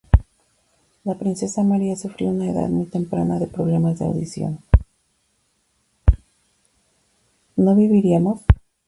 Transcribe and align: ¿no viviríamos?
¿no 1.03 1.35
viviríamos? 7.81 8.39